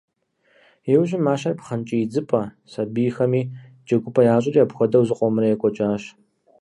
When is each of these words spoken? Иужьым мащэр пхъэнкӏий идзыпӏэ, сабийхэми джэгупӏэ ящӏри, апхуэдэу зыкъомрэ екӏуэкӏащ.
Иужьым 0.91 1.21
мащэр 1.27 1.53
пхъэнкӏий 1.59 2.01
идзыпӏэ, 2.03 2.41
сабийхэми 2.71 3.41
джэгупӏэ 3.85 4.21
ящӏри, 4.35 4.59
апхуэдэу 4.63 5.07
зыкъомрэ 5.07 5.47
екӏуэкӏащ. 5.53 6.03